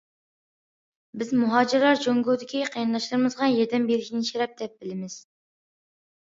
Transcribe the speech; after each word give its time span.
بىز 1.21 1.33
مۇھاجىرلار 1.41 2.01
جۇڭگودىكى 2.05 2.63
قېرىنداشلىرىمىزغا 2.71 3.51
ياردەم 3.53 3.87
بېرىشنى 3.93 4.23
شەرەپ 4.31 4.57
دەپ 4.63 4.75
بىلىمىز. 4.81 5.21